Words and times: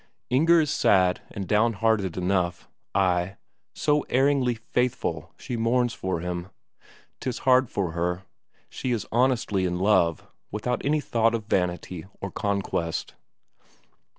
Inger 0.31 0.61
is 0.61 0.71
sad 0.71 1.21
and 1.29 1.47
down 1.47 1.73
hearted 1.73 2.17
enough; 2.17 2.67
ay, 2.95 3.35
so 3.75 4.01
erringly 4.09 4.55
faithful 4.57 5.31
that 5.37 5.43
she 5.43 5.55
mourns 5.55 5.93
for 5.93 6.21
him. 6.21 6.49
'Tis 7.19 7.37
hard 7.45 7.69
for 7.69 7.91
her; 7.91 8.23
she 8.67 8.91
is 8.91 9.05
honestly 9.11 9.63
in 9.63 9.77
love, 9.77 10.25
without 10.49 10.83
any 10.83 11.01
thought 11.01 11.35
of 11.35 11.45
vanity 11.45 12.07
or 12.19 12.31
conquest. 12.31 13.13